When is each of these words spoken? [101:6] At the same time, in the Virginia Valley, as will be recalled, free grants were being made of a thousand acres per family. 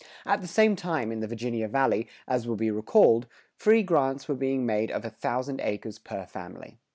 [101:6] 0.01 0.07
At 0.33 0.41
the 0.41 0.47
same 0.47 0.75
time, 0.75 1.11
in 1.11 1.19
the 1.19 1.27
Virginia 1.27 1.67
Valley, 1.67 2.07
as 2.27 2.47
will 2.47 2.55
be 2.55 2.71
recalled, 2.71 3.27
free 3.53 3.83
grants 3.83 4.27
were 4.27 4.33
being 4.33 4.65
made 4.65 4.89
of 4.89 5.05
a 5.05 5.11
thousand 5.11 5.61
acres 5.61 5.99
per 5.99 6.25
family. 6.25 6.79